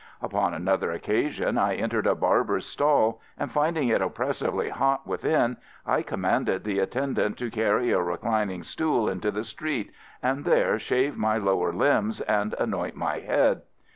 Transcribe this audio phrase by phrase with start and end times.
[0.19, 6.01] Upon another occasion I entered a barber's stall, and finding it oppressively hot within, I
[6.01, 9.91] commanded the attendant to carry a reclining stool into the street
[10.23, 13.61] and there shave my lower limbs and anoint my head.